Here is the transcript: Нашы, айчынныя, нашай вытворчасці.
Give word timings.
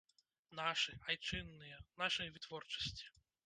Нашы, 0.59 0.93
айчынныя, 1.11 1.77
нашай 2.05 2.33
вытворчасці. 2.39 3.05